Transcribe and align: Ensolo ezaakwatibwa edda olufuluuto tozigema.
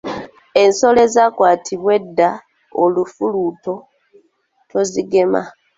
Ensolo 0.61 0.99
ezaakwatibwa 1.07 1.91
edda 1.99 2.29
olufuluuto 2.83 3.73
tozigema. 4.69 5.41